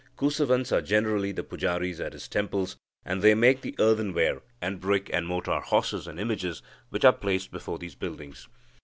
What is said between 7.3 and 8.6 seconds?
before these buildings.